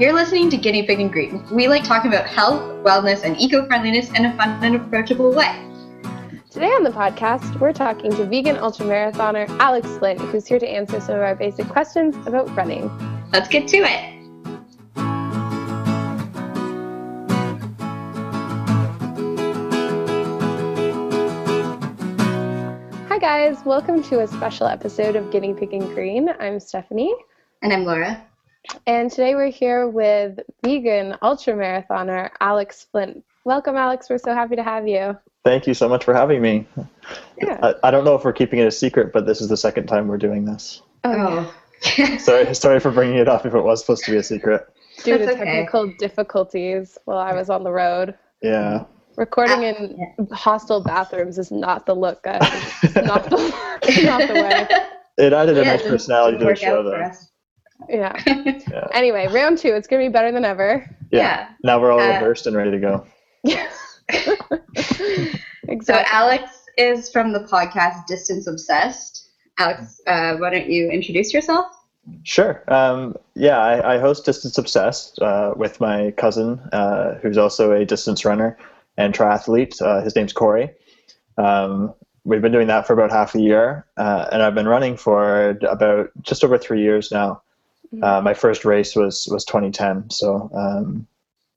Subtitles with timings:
[0.00, 1.44] You're listening to Guinea Pig and Green.
[1.54, 5.52] We like talking about health, wellness, and eco friendliness in a fun and approachable way.
[6.48, 11.02] Today on the podcast, we're talking to vegan ultramarathoner Alex Flint, who's here to answer
[11.02, 12.90] some of our basic questions about running.
[13.30, 14.16] Let's get to it.
[23.08, 23.62] Hi, guys.
[23.66, 26.30] Welcome to a special episode of Guinea Pig and Green.
[26.40, 27.14] I'm Stephanie.
[27.60, 28.26] And I'm Laura.
[28.86, 33.24] And today we're here with vegan ultramarathoner Alex Flint.
[33.44, 34.08] Welcome, Alex.
[34.10, 35.16] We're so happy to have you.
[35.44, 36.66] Thank you so much for having me.
[37.38, 37.58] Yeah.
[37.62, 39.86] I, I don't know if we're keeping it a secret, but this is the second
[39.86, 40.82] time we're doing this.
[41.04, 41.54] Oh.
[42.18, 44.68] Sorry, sorry for bringing it up if it was supposed to be a secret.
[45.02, 45.44] Due to That's okay.
[45.46, 48.14] technical difficulties while I was on the road.
[48.42, 48.84] Yeah.
[49.16, 52.42] Recording Ah, in hostel bathrooms is not the look, guys.
[52.82, 53.36] It's not the,
[54.04, 54.68] not the way.
[55.16, 57.12] It added a Yeah, nice personality to the show, out for though.
[57.82, 57.88] Us.
[57.88, 58.12] Yeah.
[58.70, 58.86] Yeah.
[58.92, 59.72] Anyway, round two.
[59.74, 60.88] It's going to be better than ever.
[61.10, 61.48] Yeah.
[61.64, 63.06] Now we're all Uh, reversed and ready to go.
[65.68, 65.80] exactly.
[65.82, 66.44] So Alex
[66.76, 69.28] is from the podcast Distance Obsessed.
[69.58, 71.66] Alex, uh, why don't you introduce yourself?
[72.22, 72.62] Sure.
[72.68, 77.84] Um, yeah, I, I host Distance Obsessed uh, with my cousin, uh, who's also a
[77.84, 78.56] distance runner
[78.96, 79.80] and triathlete.
[79.82, 80.70] Uh, his name's Corey.
[81.38, 81.92] Um,
[82.24, 85.50] we've been doing that for about half a year, uh, and I've been running for
[85.68, 87.42] about just over three years now.
[88.02, 90.10] Uh, my first race was was 2010.
[90.10, 91.06] So, um,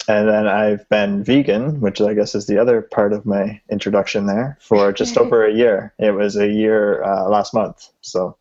[0.07, 4.25] and then I've been vegan, which I guess is the other part of my introduction
[4.25, 5.93] there, for just over a year.
[5.99, 7.89] It was a year uh, last month.
[8.01, 8.35] So,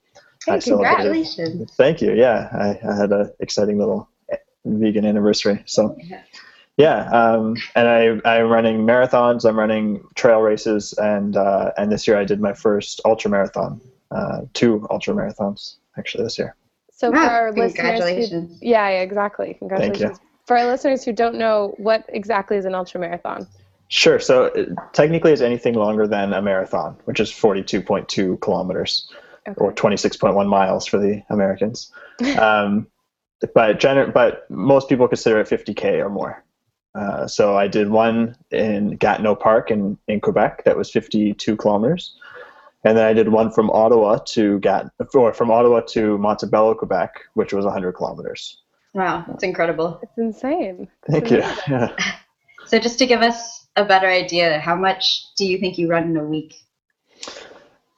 [0.46, 1.72] Hey, I celebrated- congratulations.
[1.76, 2.14] Thank you.
[2.14, 4.08] Yeah, I, I had an exciting little
[4.64, 5.62] vegan anniversary.
[5.66, 6.22] So Yeah.
[6.78, 9.44] yeah, um, and I I'm running marathons.
[9.44, 13.80] I'm running trail races, and uh, and this year I did my first ultra marathon,
[14.10, 16.56] uh, two ultra marathons actually this year.
[17.02, 19.54] So for Wow, our listeners, who, yeah, yeah, exactly.
[19.54, 20.20] Congratulations.
[20.46, 23.48] For our listeners who don't know, what exactly is an ultra marathon?
[23.88, 24.20] Sure.
[24.20, 29.10] So it, technically, it's anything longer than a marathon, which is 42.2 kilometers
[29.56, 31.90] or 26.1 miles for the Americans.
[32.38, 32.86] um,
[33.52, 36.44] but gener- but most people consider it 50k or more.
[36.94, 42.14] Uh, so I did one in Gatineau Park in, in Quebec that was 52 kilometers,
[42.84, 47.20] and then I did one from Ottawa to Gat or from Ottawa to Montebello, Quebec,
[47.34, 48.58] which was 100 kilometers.
[48.94, 50.00] Wow, that's incredible.
[50.02, 50.88] It's insane.
[51.10, 51.42] Thank you.
[51.68, 51.96] Yeah.
[52.66, 56.04] So just to give us a better idea, how much do you think you run
[56.04, 56.54] in a week?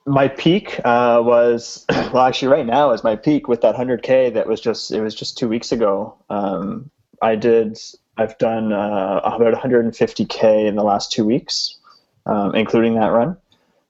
[0.06, 4.46] my peak uh, was well actually right now is my peak with that 100k that
[4.46, 6.90] was just it was just two weeks ago um,
[7.22, 7.78] i did
[8.18, 11.78] i've done uh, about 150k in the last two weeks
[12.26, 13.36] um, including that run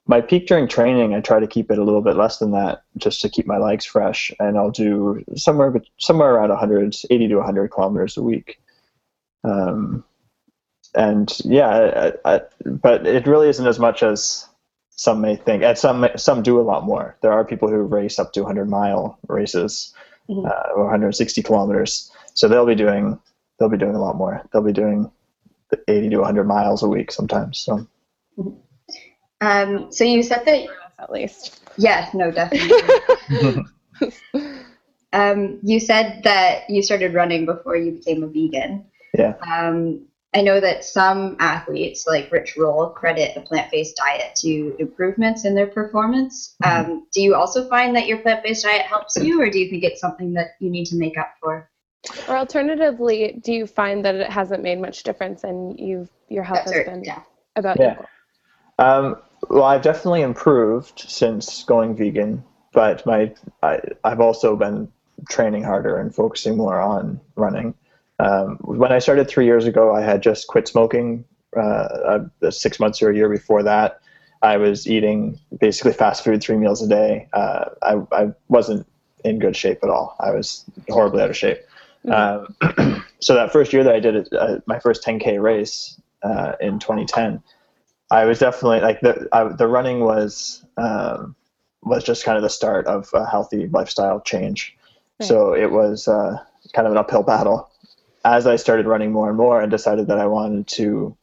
[0.07, 2.83] my peak during training i try to keep it a little bit less than that
[2.97, 7.29] just to keep my legs fresh and i'll do somewhere bet- somewhere around 100 80
[7.29, 8.61] to 100 kilometers a week
[9.45, 10.05] um,
[10.95, 14.49] and yeah I, I, but it really isn't as much as
[14.97, 17.17] some may think, and some some do a lot more.
[17.21, 19.93] There are people who race up to 100 mile races
[20.31, 20.47] Mhm.
[20.49, 23.19] uh, or 160 kilometers, so they'll be doing
[23.59, 24.43] they'll be doing a lot more.
[24.53, 25.11] They'll be doing
[25.89, 27.59] 80 to 100 miles a week sometimes.
[27.59, 27.87] So
[29.45, 30.67] Um, so you said that,
[30.99, 31.61] At least.
[31.77, 33.65] yes, no, definitely.
[35.13, 38.87] um, you said that you started running before you became a vegan.
[39.17, 39.35] Yeah.
[39.47, 40.07] Um,
[40.37, 45.55] I know that some athletes, like Rich Roll, credit a plant-based diet to improvements in
[45.55, 46.57] their performance.
[46.65, 49.85] Um, do you also find that your plant-based diet helps you, or do you think
[49.85, 51.71] it's something that you need to make up for?
[52.29, 56.65] Or alternatively, do you find that it hasn't made much difference and you've your health
[56.65, 57.23] That's has right, been yeah.
[57.55, 57.93] about Yeah.
[57.93, 58.07] equal?
[58.81, 59.17] Um,
[59.51, 63.33] well, I've definitely improved since going vegan, but my
[63.63, 64.91] I, I've also been
[65.29, 67.75] training harder and focusing more on running.
[68.19, 71.25] Um, when I started three years ago, I had just quit smoking.
[71.57, 74.01] Uh, uh, six months or a year before that,
[74.43, 77.29] I was eating basically fast food three meals a day.
[77.33, 78.87] Uh, I, I wasn't
[79.25, 80.17] in good shape at all.
[80.21, 81.59] I was horribly out of shape.
[82.11, 82.55] Um,
[83.21, 86.79] so that first year that I did it, uh, my first 10k race uh, in
[86.79, 87.43] 2010,
[88.11, 91.35] I was definitely like the I, the running was um,
[91.83, 94.77] was just kind of the start of a healthy lifestyle change.
[95.23, 96.39] So it was uh,
[96.73, 97.71] kind of an uphill battle.
[98.25, 101.17] As I started running more and more, and decided that I wanted to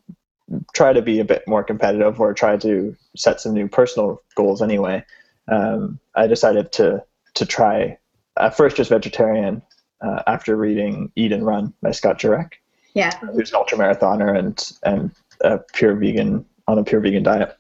[0.74, 4.62] try to be a bit more competitive or try to set some new personal goals
[4.62, 5.04] anyway.
[5.48, 7.04] Um, I decided to
[7.36, 7.98] to try
[8.40, 9.62] at first just vegetarian
[10.02, 12.54] uh, after reading Eat and Run by Scott Jurek
[12.94, 13.12] Yeah.
[13.34, 15.12] who's an ultramarathoner and and
[15.42, 17.56] a pure vegan on a pure vegan diet.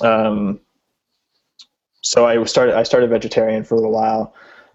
[0.00, 0.60] Um,
[2.02, 4.34] so I started I started vegetarian for a little while,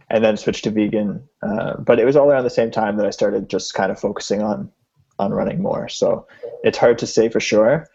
[0.10, 1.28] and then switched to vegan.
[1.42, 4.00] Uh, but it was all around the same time that I started just kind of
[4.00, 4.72] focusing on
[5.20, 5.90] on running more.
[5.90, 6.28] So
[6.64, 7.88] it's hard to say for sure,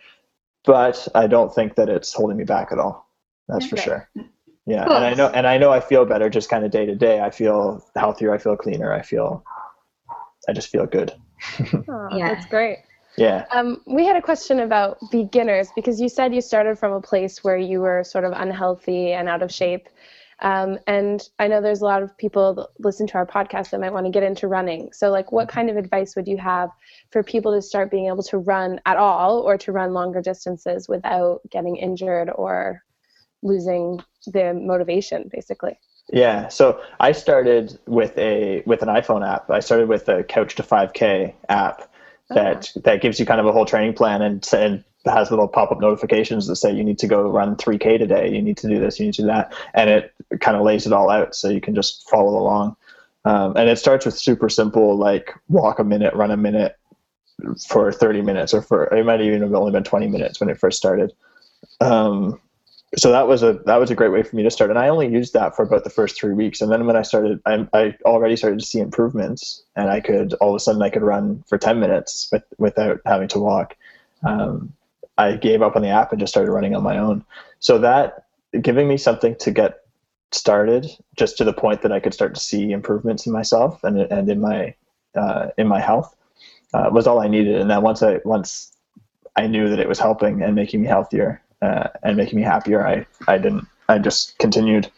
[0.65, 3.09] but I don't think that it's holding me back at all.
[3.49, 4.09] That's for sure.
[4.67, 4.97] Yeah, cool.
[4.97, 7.21] and I know and I know I feel better just kind of day to day.
[7.21, 8.33] I feel healthier.
[8.33, 8.93] I feel cleaner.
[8.93, 9.45] I feel
[10.49, 11.13] I just feel good.
[11.89, 12.79] oh, yeah, that's great.
[13.17, 13.45] Yeah.
[13.51, 17.45] Um, we had a question about beginners because you said you started from a place
[17.45, 19.89] where you were sort of unhealthy and out of shape.
[20.41, 23.81] Um, and I know there's a lot of people that listen to our podcast that
[23.81, 24.93] might want to get into running.
[24.93, 26.71] So, like, what kind of advice would you have
[27.11, 30.89] for people to start being able to run at all or to run longer distances
[30.89, 32.83] without getting injured or
[33.43, 35.79] losing the motivation, basically?
[36.13, 39.49] Yeah, so I started with a with an iPhone app.
[39.51, 41.91] I started with a Couch to 5K app
[42.31, 45.81] that that gives you kind of a whole training plan and and has little pop-up
[45.81, 48.99] notifications that say you need to go run 3k today you need to do this
[48.99, 51.61] you need to do that and it kind of lays it all out so you
[51.61, 52.77] can just follow along.
[53.27, 56.77] Um, and it starts with super simple like walk a minute run a minute
[57.67, 60.59] for 30 minutes or for it might even have only been 20 minutes when it
[60.59, 61.13] first started.
[61.81, 62.41] Um,
[62.97, 64.89] so that was a that was a great way for me to start and i
[64.89, 67.67] only used that for about the first three weeks and then when i started i,
[67.73, 71.03] I already started to see improvements and i could all of a sudden i could
[71.03, 73.77] run for 10 minutes with, without having to walk
[74.25, 74.73] um,
[75.17, 77.25] I gave up on the app and just started running on my own.
[77.61, 78.25] So that
[78.61, 79.81] giving me something to get
[80.33, 80.87] started,
[81.17, 84.29] just to the point that I could start to see improvements in myself and and
[84.29, 84.75] in my
[85.15, 86.17] uh, in my health,
[86.73, 87.61] uh, was all I needed.
[87.61, 88.73] And then once I once
[89.37, 92.87] I knew that it was helping and making me healthier uh, and making me happier,
[92.87, 94.91] I I didn't I just continued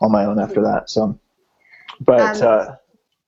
[0.00, 0.90] on my own after that.
[0.90, 1.18] So,
[2.00, 2.76] but um,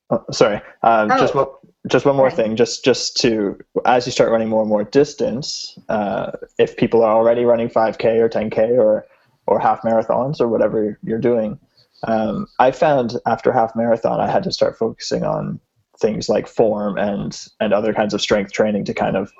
[0.09, 1.17] uh, oh, sorry, um, oh.
[1.17, 2.35] just what just one more right.
[2.35, 7.03] thing just just to as you start running more and more distance uh, if people
[7.03, 9.07] are already running 5k or 10k or
[9.47, 11.59] or half marathons or whatever you're doing
[12.03, 15.59] um, i found after half marathon i had to start focusing on
[15.99, 19.31] things like form and and other kinds of strength training to kind of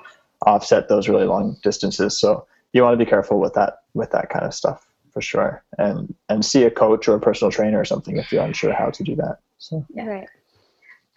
[0.47, 4.29] offset those really long distances so you want to be careful with that with that
[4.29, 7.85] kind of stuff for sure and and see a coach or a personal trainer or
[7.85, 10.29] something if you're unsure how to do that so yeah right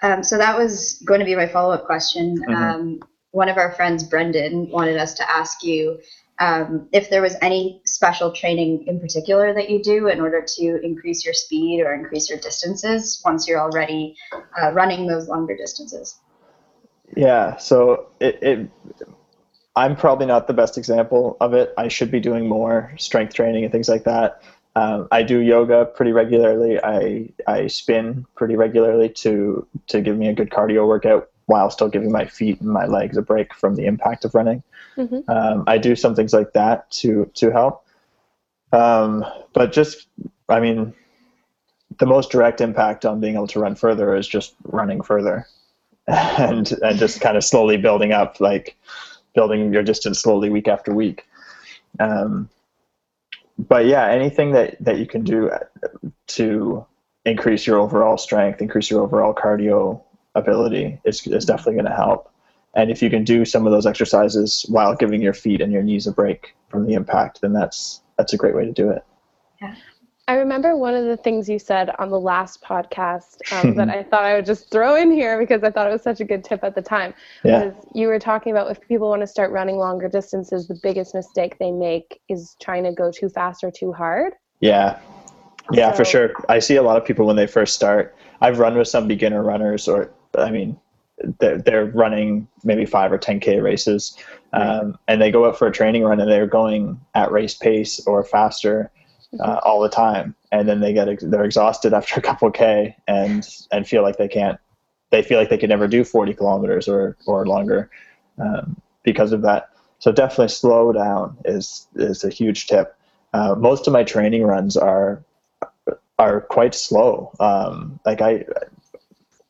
[0.05, 2.37] um, so that was going to be my follow up question.
[2.39, 2.55] Mm-hmm.
[2.55, 5.99] Um, one of our friends, Brendan, wanted us to ask you
[6.41, 10.81] um, if there was any special training in particular that you do in order to
[10.85, 14.17] increase your speed or increase your distances once you're already
[14.61, 16.21] uh, running those longer distances.
[17.17, 18.71] Yeah, so it, it,
[19.76, 21.75] I'm probably not the best example of it.
[21.76, 24.41] I should be doing more strength training and things like that.
[24.76, 26.81] Um, I do yoga pretty regularly.
[26.82, 31.88] I I spin pretty regularly to to give me a good cardio workout while still
[31.88, 34.62] giving my feet and my legs a break from the impact of running.
[34.97, 35.31] Mm-hmm.
[35.31, 37.85] Um, I do some things like that to to help.
[38.73, 40.09] Um, but just,
[40.49, 40.94] I mean,
[41.99, 45.47] the most direct impact on being able to run further is just running further,
[46.09, 48.77] and and just kind of slowly building up, like
[49.35, 51.27] building your distance slowly week after week.
[52.01, 52.49] Um,
[53.59, 55.51] but yeah, anything that, that you can do
[56.29, 56.87] to
[57.25, 60.03] increase your overall strength, increase your overall cardio
[60.35, 62.31] ability is, is definitely going to help.
[62.75, 65.83] And if you can do some of those exercises while giving your feet and your
[65.83, 69.05] knees a break from the impact, then that's that's a great way to do it.
[69.61, 69.75] Yeah.
[70.26, 74.03] I remember one of the things you said on the last podcast um, that I
[74.03, 76.43] thought I would just throw in here because I thought it was such a good
[76.43, 77.12] tip at the time.
[77.44, 77.65] Yeah.
[77.65, 81.15] Was you were talking about if people want to start running longer distances, the biggest
[81.15, 84.32] mistake they make is trying to go too fast or too hard.
[84.60, 84.99] Yeah.
[85.72, 86.32] Yeah, so, for sure.
[86.49, 88.17] I see a lot of people when they first start.
[88.41, 90.79] I've run with some beginner runners, or I mean,
[91.39, 94.19] they're, they're running maybe five or 10K races,
[94.53, 98.06] um, and they go out for a training run and they're going at race pace
[98.06, 98.91] or faster
[99.41, 102.97] uh, all the time, and then they get ex- they're exhausted after a couple k
[103.09, 104.59] and and feel like they can't
[105.11, 107.91] they feel like they can never do 40 kilometers or or longer
[108.39, 109.71] um, because of that.
[109.99, 112.97] So definitely slow down is is a huge tip.
[113.33, 115.23] Uh, most of my training runs are
[116.19, 117.33] are quite slow.
[117.41, 118.45] Um, like I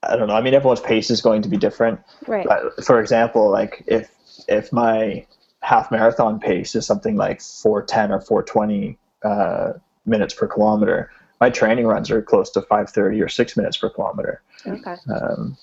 [0.02, 0.35] I don't know.
[0.35, 2.00] I mean, everyone's pace is going to be different.
[2.26, 2.47] Right.
[2.47, 4.11] But for example, like if
[4.49, 5.26] if my
[5.61, 9.73] half marathon pace is something like 410 or 420 uh,
[10.07, 11.11] minutes per kilometer.
[11.40, 14.43] My training runs are close to 530 or six minutes per kilometer.
[14.66, 14.97] Okay.
[15.07, 15.57] Because um,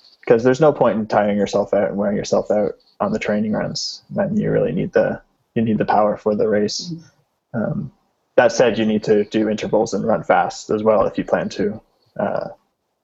[0.44, 4.04] there's no point in tiring yourself out and wearing yourself out on the training runs
[4.10, 5.22] when you really need the
[5.56, 6.94] you need the power for the race.
[6.94, 7.64] Mm-hmm.
[7.64, 7.92] Um,
[8.38, 11.50] that said, you need to do intervals and run fast as well if you plan
[11.50, 11.82] to
[12.18, 12.50] uh,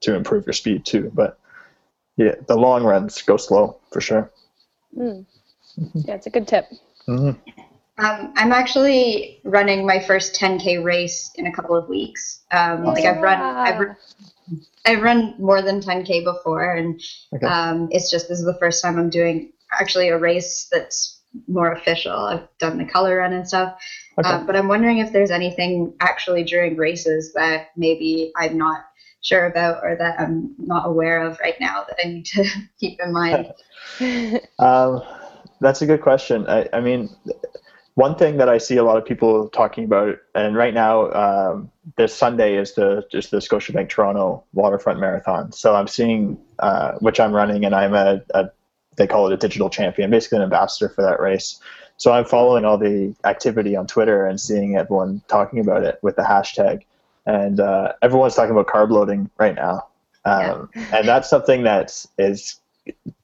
[0.00, 1.10] to improve your speed too.
[1.14, 1.38] But
[2.16, 4.30] yeah, the long runs go slow for sure.
[4.96, 5.26] Mm.
[5.78, 5.98] Mm-hmm.
[6.06, 6.66] Yeah, it's a good tip.
[7.06, 7.60] Mm-hmm.
[7.98, 12.44] Um, I'm actually running my first 10k race in a couple of weeks.
[12.52, 13.96] Um, like I've run, I've,
[14.86, 17.00] I've run more than 10k before, and
[17.34, 17.46] Okay.
[17.46, 21.72] um, it's just this is the first time I'm doing actually a race that's more
[21.72, 22.12] official.
[22.12, 23.76] I've done the color run and stuff,
[24.18, 24.28] Okay.
[24.28, 28.84] uh, but I'm wondering if there's anything actually during races that maybe I'm not
[29.20, 32.44] sure about or that I'm not aware of right now that I need to
[32.80, 33.52] keep in mind.
[34.60, 35.02] Um,
[35.60, 36.46] that's a good question.
[36.48, 37.08] I, I mean,
[37.98, 41.68] one thing that I see a lot of people talking about, and right now, um,
[41.96, 45.50] this Sunday is the just the Scotiabank Toronto Waterfront Marathon.
[45.50, 48.50] So I'm seeing, uh, which I'm running, and I'm a, a
[48.94, 51.60] they call it a digital champion, basically an ambassador for that race.
[51.96, 56.14] So I'm following all the activity on Twitter and seeing everyone talking about it with
[56.14, 56.84] the hashtag,
[57.26, 59.88] and uh, everyone's talking about carb loading right now,
[60.24, 62.60] um, and that's something that is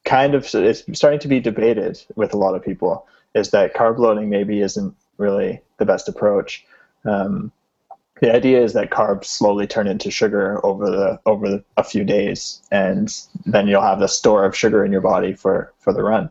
[0.05, 3.99] kind of it's starting to be debated with a lot of people is that carb
[3.99, 6.65] loading maybe isn't really the best approach.
[7.05, 7.53] Um,
[8.21, 12.05] the idea is that carbs slowly turn into sugar over the over the, a few
[12.05, 13.13] days, and
[13.45, 16.31] then you'll have the store of sugar in your body for for the run.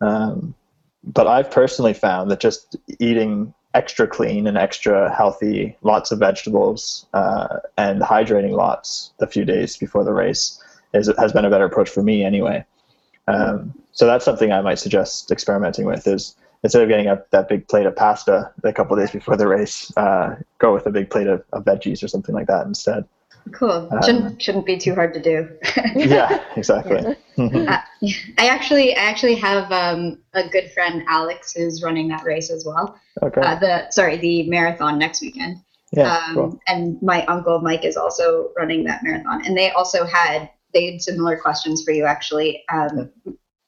[0.00, 0.54] Um,
[1.02, 7.06] but I've personally found that just eating extra clean and extra healthy, lots of vegetables,
[7.14, 10.62] uh, and hydrating lots the few days before the race
[10.94, 12.64] is has been a better approach for me anyway.
[13.26, 17.48] Um, so that's something I might suggest experimenting with is instead of getting a, that
[17.48, 21.10] big plate of pasta a couple days before the race, uh, go with a big
[21.10, 23.04] plate of, of veggies or something like that instead.
[23.52, 23.88] Cool.
[23.90, 25.48] Um, shouldn't shouldn't be too hard to do.
[25.94, 27.16] yeah, exactly.
[27.36, 27.78] Uh,
[28.38, 32.64] I actually I actually have um, a good friend Alex who's running that race as
[32.64, 32.96] well.
[33.22, 33.40] okay.
[33.40, 35.56] Uh, the sorry the marathon next weekend.
[35.90, 36.16] Yeah.
[36.16, 36.60] um, cool.
[36.68, 41.00] And my uncle Mike is also running that marathon, and they also had they had
[41.02, 42.64] similar questions for you actually.
[42.70, 43.10] Um,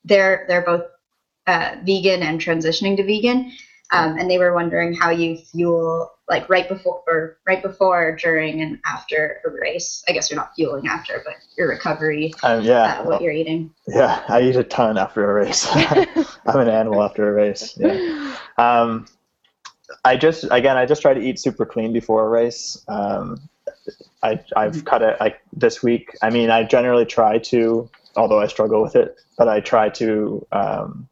[0.05, 0.85] they're they're both
[1.47, 3.53] uh, vegan and transitioning to vegan,
[3.93, 8.61] um, and they were wondering how you fuel like right before or right before, during,
[8.61, 10.03] and after a race.
[10.09, 12.99] I guess you're not fueling after, but your recovery, Um, yeah.
[12.99, 13.73] uh, what you're eating.
[13.87, 15.69] Yeah, I eat a ton after a race.
[15.73, 17.77] I'm an animal after a race.
[17.79, 18.37] Yeah.
[18.59, 19.07] Um,
[20.05, 22.85] I just again, I just try to eat super clean before a race.
[22.89, 23.49] Um,
[24.23, 26.11] I I've cut it like this week.
[26.23, 30.47] I mean, I generally try to, although I struggle with it, but I try to
[30.53, 31.09] um,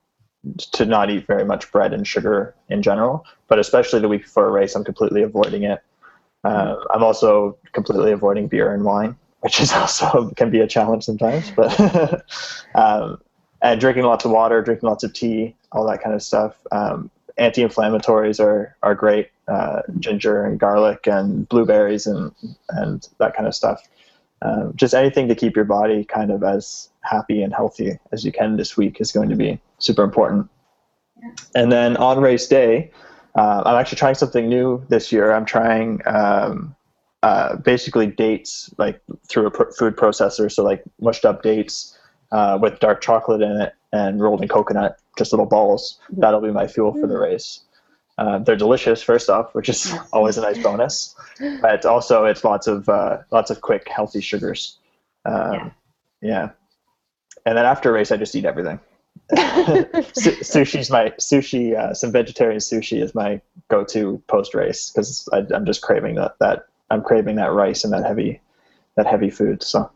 [0.73, 3.25] to not eat very much bread and sugar in general.
[3.49, 5.81] But especially the week before a race, I'm completely avoiding it.
[6.43, 11.05] Uh, I'm also completely avoiding beer and wine, which is also can be a challenge
[11.05, 11.51] sometimes.
[11.51, 12.23] But
[12.75, 13.21] um,
[13.63, 16.57] and drinking lots of water, drinking lots of tea, all that kind of stuff.
[16.71, 19.31] Um, anti-inflammatories are are great.
[19.47, 22.33] Uh, ginger and garlic and blueberries and
[22.71, 23.83] and that kind of stuff.
[24.41, 28.33] Um, just anything to keep your body kind of as happy and healthy as you
[28.33, 30.49] can this week is going to be super important.
[31.55, 32.91] And then on race day,
[33.35, 35.33] uh, I'm actually trying something new this year.
[35.33, 36.75] I'm trying um,
[37.23, 41.99] uh, basically dates like through a pr- food processor, so like mushed up dates
[42.33, 45.99] uh, with dark chocolate in it and rolled in coconut, just little balls.
[46.11, 47.61] That'll be my fuel for the race.
[48.17, 51.17] Uh, they're delicious, first off, which is always a nice bonus.
[51.61, 54.79] But also, it's lots of uh, lots of quick, healthy sugars.
[55.25, 55.71] Um, Yeah.
[56.23, 56.49] yeah.
[57.47, 58.79] And then after a race, I just eat everything.
[59.35, 61.77] Su- sushi's my sushi.
[61.79, 66.37] Uh, some vegetarian sushi is my go-to post-race because I'm just craving that.
[66.41, 68.41] That I'm craving that rice and that heavy,
[68.97, 69.63] that heavy food.
[69.63, 69.91] So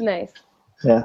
[0.00, 0.32] nice.
[0.84, 1.04] yeah.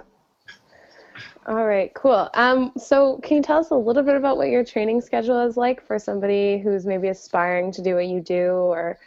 [1.47, 2.29] All right, cool.
[2.33, 5.55] Um, so can you tell us a little bit about what your training schedule is
[5.55, 8.99] like for somebody who's maybe aspiring to do what you do or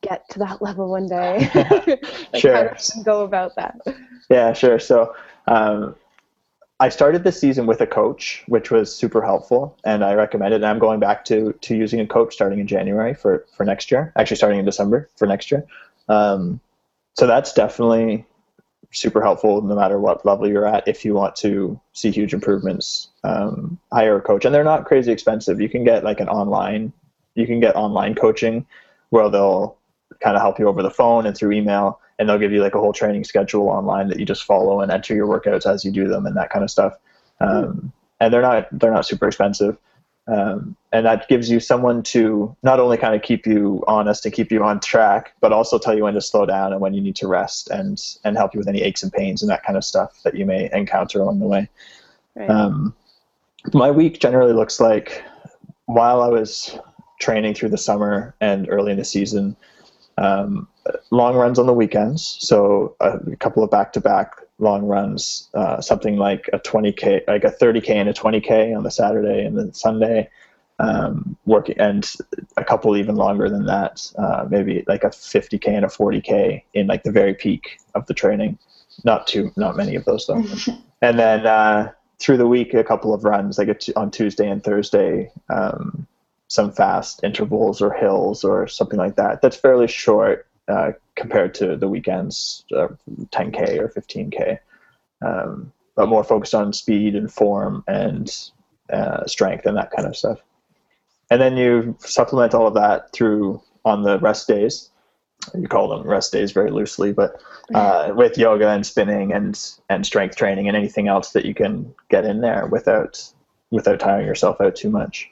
[0.00, 1.50] get to that level one day?
[2.32, 2.74] like Sure.
[3.04, 3.78] Go about that?
[4.30, 4.78] Yeah, sure.
[4.78, 5.14] So
[5.46, 5.94] um,
[6.80, 10.56] I started this season with a coach, which was super helpful, and I recommend it.
[10.56, 13.90] And I'm going back to to using a coach starting in January for for next
[13.90, 14.12] year.
[14.16, 15.64] Actually, starting in December for next year.
[16.08, 16.58] Um,
[17.14, 18.26] so that's definitely
[18.92, 20.86] super helpful, no matter what level you're at.
[20.86, 25.10] If you want to see huge improvements, um, hire a coach, and they're not crazy
[25.12, 25.60] expensive.
[25.60, 26.92] You can get like an online,
[27.34, 28.66] you can get online coaching
[29.10, 29.76] where they'll
[30.20, 32.74] kind of help you over the phone and through email and they'll give you like
[32.74, 35.90] a whole training schedule online that you just follow and enter your workouts as you
[35.90, 36.94] do them and that kind of stuff.
[37.40, 39.76] Um, and they're not they're not super expensive,
[40.28, 44.32] um, and that gives you someone to not only kind of keep you honest and
[44.32, 47.00] keep you on track, but also tell you when to slow down and when you
[47.00, 49.76] need to rest and and help you with any aches and pains and that kind
[49.76, 51.68] of stuff that you may encounter along the way.
[52.36, 52.48] Right.
[52.48, 52.94] Um,
[53.74, 55.24] my week generally looks like
[55.86, 56.78] while I was
[57.20, 59.56] training through the summer and early in the season,
[60.18, 60.68] um,
[61.10, 62.36] long runs on the weekends.
[62.40, 67.90] So a, couple of back-to-back long runs, uh, something like a 20k, like a 30k
[67.90, 70.30] and a 20k on the Saturday and the Sunday.
[70.78, 72.10] um, working, and
[72.56, 76.86] a couple even longer than that, uh, maybe like a 50k and a 40k in
[76.86, 78.58] like the very peak of the training.
[79.04, 80.42] Not too, not many of those though.
[81.02, 85.30] and then uh, through the week, a couple of runs, like on Tuesday and Thursday,
[85.50, 86.06] um,
[86.48, 89.40] some fast intervals or hills or something like that.
[89.40, 92.88] That's fairly short uh, compared to the weekends, uh,
[93.30, 94.58] 10k or 15k,
[95.24, 98.50] um, but more focused on speed and form and
[98.92, 100.40] uh, strength and that kind of stuff.
[101.30, 104.90] And then you supplement all of that through on the rest days.
[105.54, 107.42] You call them rest days very loosely, but
[107.74, 111.92] uh, with yoga and spinning and and strength training and anything else that you can
[112.10, 113.20] get in there without
[113.70, 115.30] without tiring yourself out too much.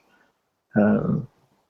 [0.75, 1.29] Um,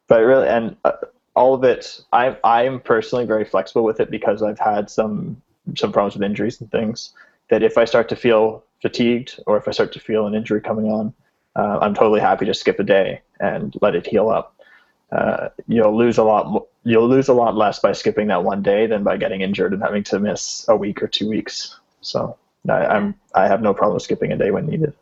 [0.09, 0.93] but really, and uh,
[1.35, 5.41] all of it, I I'm personally very flexible with it because I've had some
[5.77, 7.13] some problems with injuries and things.
[7.49, 10.61] That if I start to feel fatigued or if I start to feel an injury
[10.61, 11.13] coming on,
[11.57, 14.57] uh, I'm totally happy to skip a day and let it heal up.
[15.13, 16.67] Uh, you'll lose a lot.
[16.85, 19.83] You'll lose a lot less by skipping that one day than by getting injured and
[19.83, 21.79] having to miss a week or two weeks.
[22.01, 22.37] So
[22.69, 24.95] I, I'm I have no problem skipping a day when needed.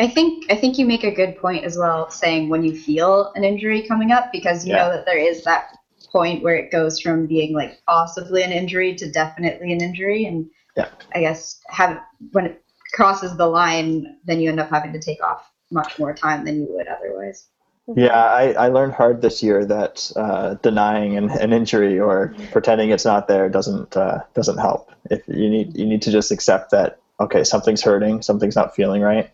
[0.00, 3.32] I think I think you make a good point as well, saying when you feel
[3.34, 4.84] an injury coming up, because you yeah.
[4.84, 5.76] know that there is that
[6.12, 10.48] point where it goes from being like possibly an injury to definitely an injury, and
[10.76, 10.88] yeah.
[11.14, 12.00] I guess have
[12.32, 12.62] when it
[12.94, 16.60] crosses the line, then you end up having to take off much more time than
[16.60, 17.48] you would otherwise.
[17.96, 22.90] Yeah, I, I learned hard this year that uh, denying an, an injury or pretending
[22.90, 24.92] it's not there doesn't uh, doesn't help.
[25.10, 29.00] If you need you need to just accept that okay, something's hurting, something's not feeling
[29.02, 29.30] right,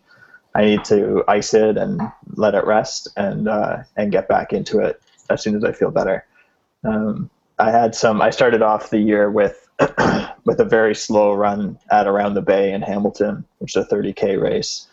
[0.55, 2.01] I need to ice it and
[2.37, 5.91] let it rest and uh, and get back into it as soon as I feel
[5.91, 6.25] better.
[6.85, 8.21] Um, I had some.
[8.21, 9.69] I started off the year with
[10.45, 14.41] with a very slow run at around the bay in Hamilton, which is a 30k
[14.41, 14.87] race,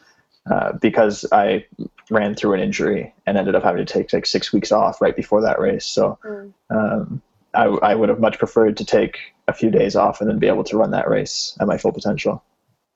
[0.52, 1.66] uh, because I
[2.10, 5.16] ran through an injury and ended up having to take like six weeks off right
[5.16, 5.86] before that race.
[5.86, 6.54] So mm.
[6.70, 7.22] um,
[7.54, 10.48] I, I would have much preferred to take a few days off and then be
[10.48, 12.44] able to run that race at my full potential.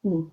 [0.06, 0.32] Mm.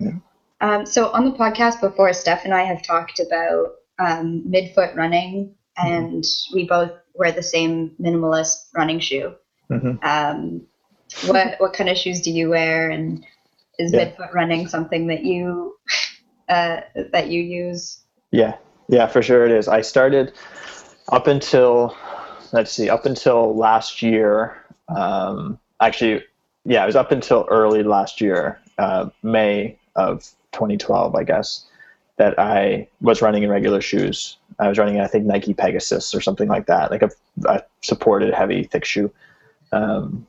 [0.00, 0.12] Yeah.
[0.60, 5.54] Um, so on the podcast before, Steph and I have talked about um, midfoot running,
[5.78, 5.92] mm-hmm.
[5.92, 6.54] and mm-hmm.
[6.54, 9.34] we both wear the same minimalist running shoe.
[9.70, 9.96] Mm-hmm.
[10.02, 10.66] Um,
[11.26, 13.24] what what kind of shoes do you wear, and
[13.78, 14.06] is yeah.
[14.06, 15.76] midfoot running something that you
[16.48, 16.80] uh,
[17.12, 18.00] that you use?
[18.30, 18.56] Yeah,
[18.88, 19.68] yeah, for sure it is.
[19.68, 20.32] I started
[21.08, 21.96] up until
[22.52, 24.64] let's see, up until last year.
[24.94, 26.24] Um, actually,
[26.64, 31.64] yeah, it was up until early last year, uh, May of 2012, I guess,
[32.16, 34.36] that I was running in regular shoes.
[34.58, 37.10] I was running, I think, Nike Pegasus or something like that, like a,
[37.46, 39.12] a supported heavy, thick shoe.
[39.72, 40.26] Um,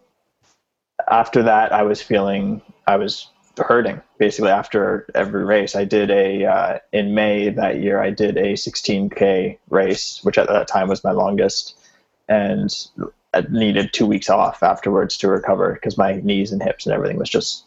[1.09, 5.75] after that, I was feeling, I was hurting basically after every race.
[5.75, 10.47] I did a, uh, in May that year, I did a 16K race, which at
[10.47, 11.75] that time was my longest.
[12.27, 12.73] And
[13.33, 17.17] I needed two weeks off afterwards to recover because my knees and hips and everything
[17.19, 17.65] was just,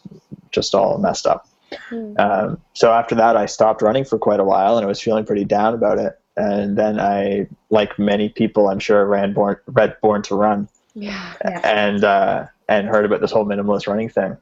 [0.51, 1.47] just all messed up.
[1.91, 2.19] Mm.
[2.19, 5.25] Um, so after that, I stopped running for quite a while, and I was feeling
[5.25, 6.19] pretty down about it.
[6.37, 11.33] And then I, like many people, I'm sure, ran born, read Born to Run, yeah,
[11.43, 11.61] yeah.
[11.63, 14.37] and uh, and heard about this whole minimalist running thing.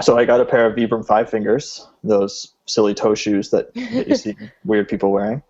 [0.00, 4.08] So I got a pair of Vibram Five Fingers, those silly toe shoes that, that
[4.08, 5.42] you see weird people wearing,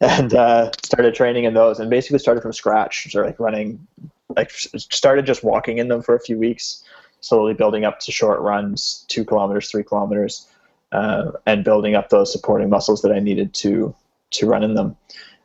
[0.00, 1.78] and uh, started training in those.
[1.78, 3.86] And basically started from scratch, so like running,
[4.34, 6.82] like started just walking in them for a few weeks
[7.24, 10.46] slowly building up to short runs, two kilometers, three kilometers,
[10.92, 13.94] uh, and building up those supporting muscles that I needed to
[14.32, 14.96] to run in them.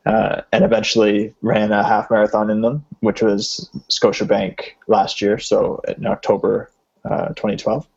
[0.05, 5.81] Uh, and eventually ran a half marathon in them, which was Scotiabank last year, so
[5.87, 6.71] in October
[7.05, 7.87] uh, 2012.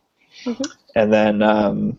[0.44, 0.62] Mm-hmm.
[0.94, 1.98] And then um,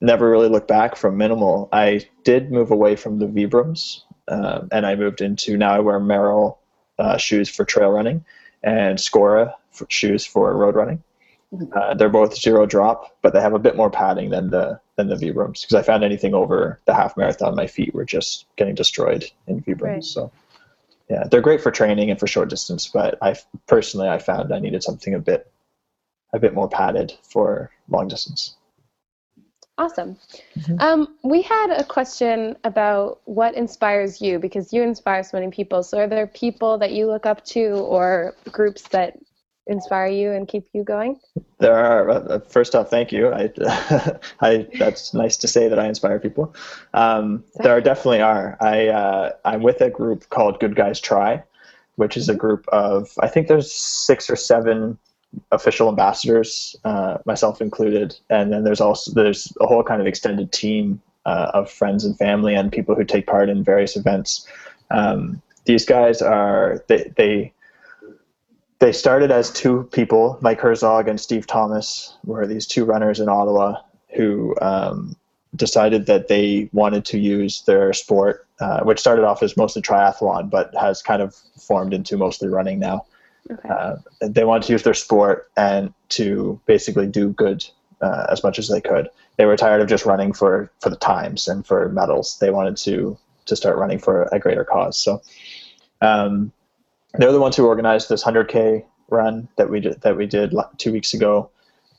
[0.00, 1.68] never really looked back from minimal.
[1.72, 6.00] I did move away from the Vibrams, uh, and I moved into now I wear
[6.00, 6.58] Merrell
[6.98, 8.24] uh, shoes for trail running
[8.62, 11.02] and Skora for shoes for road running.
[11.52, 11.76] Mm-hmm.
[11.76, 15.08] Uh, they're both zero drop, but they have a bit more padding than the than
[15.08, 18.74] the Vibrams because I found anything over the half marathon, my feet were just getting
[18.74, 19.82] destroyed in Vibrams.
[19.82, 20.04] Right.
[20.04, 20.32] So
[21.10, 24.60] yeah, they're great for training and for short distance, but I personally I found I
[24.60, 25.50] needed something a bit
[26.32, 28.56] a bit more padded for long distance.
[29.78, 30.16] Awesome.
[30.56, 30.80] Mm-hmm.
[30.80, 35.82] Um, we had a question about what inspires you because you inspire so many people.
[35.82, 39.18] So, are there people that you look up to or groups that
[39.66, 41.20] inspire you and keep you going?
[41.58, 42.10] There are.
[42.10, 43.32] Uh, first off, thank you.
[43.32, 43.50] I,
[44.40, 46.54] I, that's nice to say that I inspire people.
[46.94, 48.56] Um, there are definitely are.
[48.60, 51.42] I, uh, I'm with a group called Good Guys Try,
[51.96, 54.98] which is a group of I think there's six or seven
[55.50, 60.52] official ambassadors, uh, myself included, and then there's also there's a whole kind of extended
[60.52, 64.46] team uh, of friends and family and people who take part in various events.
[64.90, 67.52] Um, these guys are they they
[68.82, 73.28] they started as two people, Mike Herzog and Steve Thomas, were these two runners in
[73.28, 73.76] Ottawa
[74.16, 75.14] who um,
[75.54, 80.50] decided that they wanted to use their sport, uh, which started off as mostly triathlon,
[80.50, 83.06] but has kind of formed into mostly running now.
[83.48, 83.68] Okay.
[83.68, 87.64] Uh, they wanted to use their sport and to basically do good
[88.00, 89.08] uh, as much as they could.
[89.36, 92.36] They were tired of just running for, for the times and for medals.
[92.40, 93.16] They wanted to
[93.46, 94.96] to start running for a greater cause.
[94.98, 95.22] So
[96.00, 96.52] um,
[97.14, 100.92] they're the ones who organized this 100k run that we did that we did two
[100.92, 101.50] weeks ago,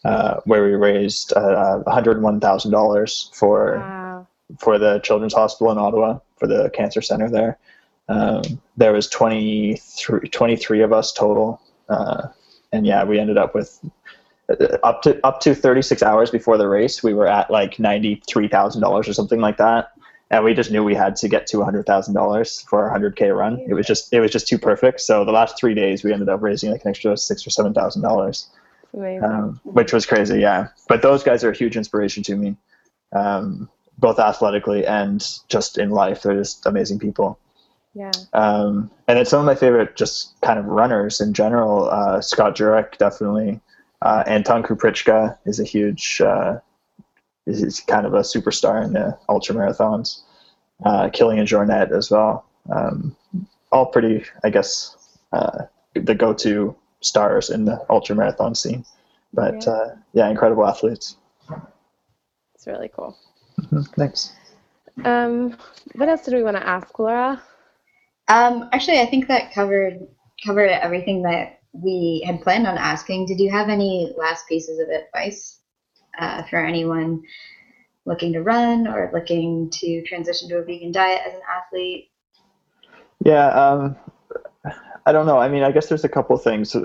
[0.04, 4.28] uh, where we raised uh, 101,000 dollars for wow.
[4.60, 7.58] for the Children's Hospital in Ottawa for the cancer center there.
[8.10, 8.42] Um,
[8.76, 12.28] there was 23, 23 of us total, uh,
[12.72, 13.80] and yeah, we ended up with
[14.50, 17.04] uh, up to up to 36 hours before the race.
[17.04, 19.94] We were at like $93,000 or something like that
[20.34, 23.64] and we just knew we had to get to $100,000 for our 100k run.
[23.68, 25.00] It was just it was just too perfect.
[25.02, 27.72] So the last three days we ended up raising like an extra six or seven
[27.72, 28.48] thousand dollars,
[28.98, 30.40] um, which was crazy.
[30.40, 32.58] Yeah, but those guys are a huge inspiration to me,
[33.16, 33.70] um,
[34.00, 36.24] both athletically and just in life.
[36.24, 37.38] They're just amazing people.
[37.94, 38.12] Yeah.
[38.34, 41.92] Um, and it's some of my favorite just kind of runners in general.
[41.92, 43.62] Uh, Scott Jurek definitely.
[44.02, 46.58] Uh, Anton Krupicka is a huge uh,
[47.46, 50.22] is kind of a superstar in the ultra marathons.
[50.86, 52.46] Uh, Kilian Jornet as well.
[52.74, 53.16] Um,
[53.72, 54.96] all pretty, I guess,
[55.32, 58.86] uh, the go-to stars in the ultra marathon scene.
[59.34, 61.18] But yeah, uh, yeah incredible athletes.
[62.56, 63.18] It's really cool.
[63.60, 63.82] Mm-hmm.
[63.98, 64.34] Thanks.
[65.04, 65.58] Um,
[65.96, 67.42] what else did we want to ask, Laura?
[68.28, 70.08] Um, actually, I think that covered
[70.46, 73.26] covered everything that we had planned on asking.
[73.26, 75.60] Did you have any last pieces of advice?
[76.18, 77.24] Uh, for anyone
[78.06, 82.10] looking to run or looking to transition to a vegan diet as an athlete?
[83.24, 83.96] Yeah, um,
[85.06, 85.38] I don't know.
[85.38, 86.76] I mean, I guess there's a couple things.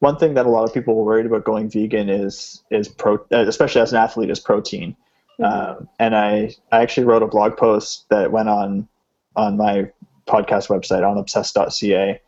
[0.00, 3.24] One thing that a lot of people are worried about going vegan is is pro,
[3.30, 4.96] especially as an athlete, is protein.
[5.40, 5.44] Mm-hmm.
[5.44, 8.88] Um, and I I actually wrote a blog post that went on
[9.36, 9.90] on my
[10.26, 12.20] podcast website on obsessed.ca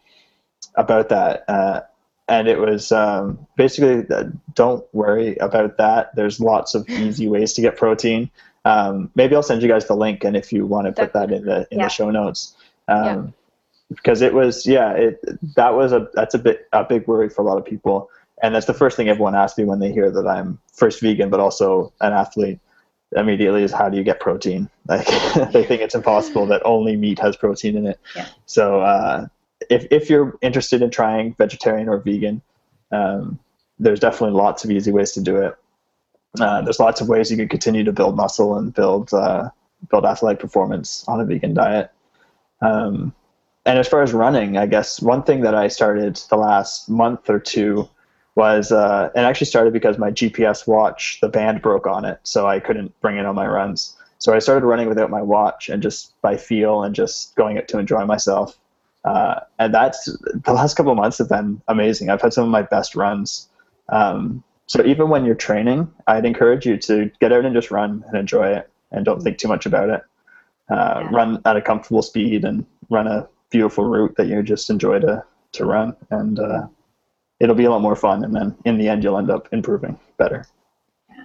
[0.76, 1.44] about that.
[1.48, 1.80] Uh,
[2.28, 6.14] and it was um, basically uh, don't worry about that.
[6.16, 8.30] There's lots of easy ways to get protein.
[8.64, 11.30] Um, maybe I'll send you guys the link, and if you want to put that
[11.30, 11.86] in the in yeah.
[11.86, 12.54] the show notes,
[12.88, 13.22] um, yeah.
[13.90, 15.20] because it was yeah, it
[15.56, 18.08] that was a that's a bit a big worry for a lot of people,
[18.42, 21.28] and that's the first thing everyone asks me when they hear that I'm first vegan,
[21.28, 22.58] but also an athlete.
[23.14, 24.68] Immediately is how do you get protein?
[24.86, 25.06] Like
[25.52, 28.00] they think it's impossible that only meat has protein in it.
[28.14, 28.28] Yeah.
[28.44, 29.28] So uh,
[29.70, 32.42] if if you're interested in trying vegetarian or vegan,
[32.92, 33.38] um,
[33.78, 35.56] there's definitely lots of easy ways to do it.
[36.40, 39.48] Uh, there's lots of ways you can continue to build muscle and build uh,
[39.90, 41.90] build athletic performance on a vegan diet.
[42.60, 43.14] Um,
[43.66, 47.30] and as far as running, I guess one thing that I started the last month
[47.30, 47.88] or two
[48.34, 52.46] was, uh, and actually started because my GPS watch, the band broke on it, so
[52.46, 53.96] I couldn't bring it on my runs.
[54.18, 57.68] So I started running without my watch and just by feel and just going it
[57.68, 58.58] to enjoy myself.
[59.04, 62.08] Uh, and that's the last couple of months have been amazing.
[62.08, 63.48] I've had some of my best runs.
[63.90, 68.02] Um, so even when you're training, I'd encourage you to get out and just run
[68.08, 70.02] and enjoy it, and don't think too much about it.
[70.70, 71.08] Uh, yeah.
[71.12, 75.22] Run at a comfortable speed and run a beautiful route that you just enjoy to
[75.52, 76.66] to run, and uh,
[77.40, 78.24] it'll be a lot more fun.
[78.24, 80.46] And then in the end, you'll end up improving better.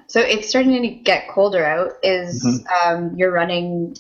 [0.08, 1.94] So it's starting to get colder out.
[2.04, 2.90] Is mm-hmm.
[2.90, 3.96] um, your running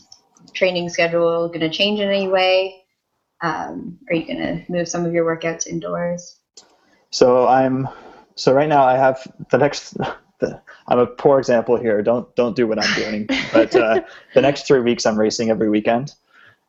[0.53, 2.83] training schedule going to change in any way?
[3.41, 6.37] Um, are you going to move some of your workouts indoors?
[7.11, 7.87] So I'm
[8.35, 9.97] so right now I have the next.
[10.39, 12.01] The, I'm a poor example here.
[12.01, 13.27] Don't don't do what I'm doing.
[13.51, 13.99] But uh,
[14.33, 16.13] the next three weeks I'm racing every weekend,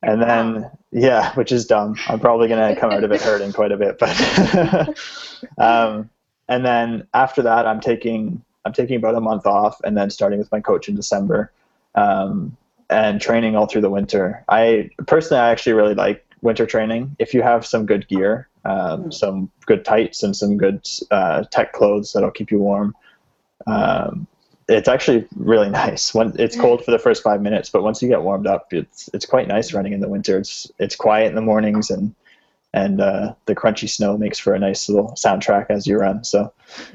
[0.03, 1.95] and then yeah, which is dumb.
[2.09, 3.97] I'm probably gonna come out of it hurting quite a bit.
[4.01, 4.99] But
[5.59, 6.11] um,
[6.49, 10.41] and then after that I'm taking I'm taking about a month off, and then starting
[10.41, 11.53] with my coach in December.
[11.95, 12.57] Um,
[12.89, 14.45] and training all through the winter.
[14.49, 19.05] I personally, I actually really like winter training, if you have some good gear, um,
[19.05, 19.15] mm.
[19.15, 22.95] some good tights, and some good uh, tech clothes that'll keep you warm,
[23.67, 24.27] um,
[24.69, 26.15] it's actually really nice.
[26.15, 29.11] When it's cold for the first five minutes, but once you get warmed up, it's
[29.13, 30.39] it's quite nice running in the winter.
[30.39, 32.15] It's it's quiet in the mornings and
[32.73, 36.23] and uh, the crunchy snow makes for a nice little soundtrack as you run.
[36.23, 36.53] So,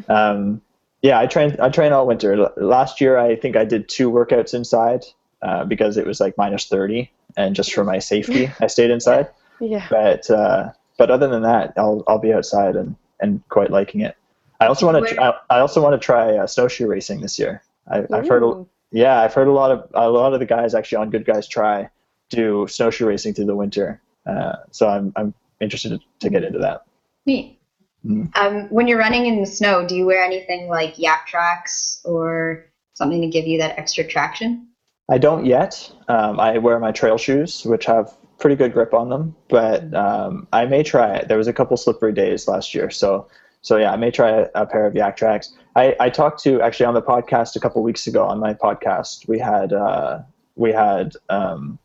[0.08, 0.62] um,
[1.02, 2.50] yeah, I train I train all winter.
[2.58, 5.04] Last year, I think I did two workouts inside
[5.42, 9.30] uh, because it was like minus thirty, and just for my safety, I stayed inside.
[9.60, 9.88] Yeah.
[9.90, 14.16] But uh, but other than that, I'll I'll be outside and and quite liking it.
[14.60, 17.62] I also want to I, I also want to try uh, snowshoe racing this year.
[17.88, 20.74] I, have heard a, Yeah, I've heard a lot of a lot of the guys
[20.74, 21.90] actually on Good Guys Try
[22.30, 24.02] do snowshoe racing through the winter.
[24.26, 26.84] Uh, so I'm I'm interested to get into that.
[27.26, 27.60] Neat.
[28.06, 28.36] Mhm.
[28.38, 33.22] Um, when you're running in the snow, do you wear anything like Yaktrax or something
[33.22, 34.68] to give you that extra traction?
[35.10, 35.92] I don't yet.
[36.08, 40.48] Um, I wear my trail shoes, which have pretty good grip on them, but um,
[40.52, 41.28] I may try it.
[41.28, 43.28] There was a couple slippery days last year, so
[43.62, 45.50] so yeah, I may try a, a pair of Yaktrax.
[45.76, 49.28] I, I talked to actually on the podcast a couple weeks ago on my podcast.
[49.28, 50.20] We had uh,
[50.56, 51.80] we had um,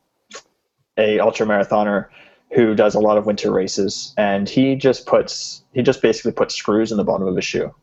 [0.97, 2.09] a ultra marathoner
[2.53, 6.55] who does a lot of winter races, and he just puts he just basically puts
[6.55, 7.75] screws in the bottom of his shoe.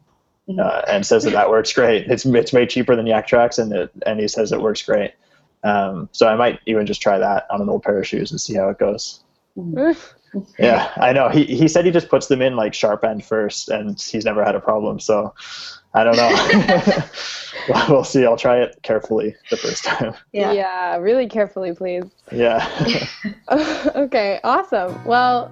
[0.49, 0.59] Mhm.
[0.59, 2.09] Uh, and says that that works great.
[2.09, 5.11] It's it's way cheaper than Yaktrax, and it, and he says it works great.
[5.63, 8.39] Um, so I might even just try that on an old pair of shoes and
[8.39, 9.21] see how it goes.
[10.59, 11.29] Yeah, I know.
[11.29, 14.43] He he said he just puts them in like sharp end first, and he's never
[14.43, 14.99] had a problem.
[14.99, 15.33] So
[15.93, 17.03] I don't know.
[17.69, 18.25] Well, we'll see.
[18.25, 20.13] I'll try it carefully the first time.
[20.31, 20.51] Yeah.
[20.51, 22.03] yeah really carefully, please.
[22.31, 23.09] Yeah.
[23.95, 25.03] okay, awesome.
[25.05, 25.51] Well,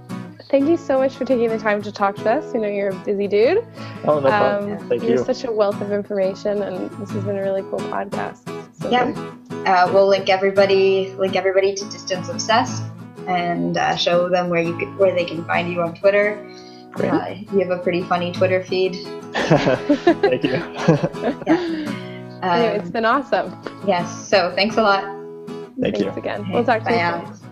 [0.50, 2.54] thank you so much for taking the time to talk to us.
[2.54, 3.66] You know, you're a busy dude.
[4.06, 4.78] oh no problem.
[4.78, 5.26] Um, Thank you're you.
[5.26, 8.55] such a wealth of information, and this has been a really cool podcast.
[8.86, 9.32] So Yeah.
[9.66, 12.84] Uh, we'll link everybody link everybody to Distance Obsessed
[13.28, 16.38] and uh, show them where you could, where they can find you on Twitter.
[16.92, 17.12] Great.
[17.12, 18.96] Uh, you have a pretty funny Twitter feed.
[19.36, 20.54] Thank you.
[21.48, 21.92] Yeah.
[22.44, 23.60] Anyway, Um, it's been awesome.
[23.88, 24.28] yes.
[24.30, 25.04] So thanks a lot.
[25.04, 26.10] Thank Thanks you.
[26.12, 26.42] again.
[26.42, 27.40] Okay, We'll talk to bye, you Alex.
[27.40, 27.45] soon.